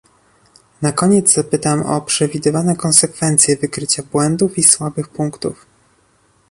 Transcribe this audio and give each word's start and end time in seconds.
Na 0.81 0.91
koniec 0.91 1.33
zapytam 1.33 1.81
o 1.83 2.01
przewidywane 2.01 2.75
konsekwencje 2.75 3.57
wykrycia 3.57 4.03
błędów 4.03 4.57
i 4.57 4.63
słabych 4.63 5.09
punktów 5.09 5.65